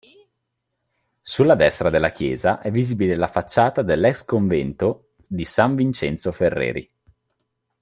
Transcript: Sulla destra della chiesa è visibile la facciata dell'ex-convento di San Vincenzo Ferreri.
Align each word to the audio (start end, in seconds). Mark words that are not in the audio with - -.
Sulla 1.21 1.53
destra 1.53 1.91
della 1.91 2.09
chiesa 2.09 2.59
è 2.59 2.71
visibile 2.71 3.15
la 3.15 3.27
facciata 3.27 3.83
dell'ex-convento 3.83 5.09
di 5.27 5.43
San 5.43 5.75
Vincenzo 5.75 6.31
Ferreri. 6.31 6.91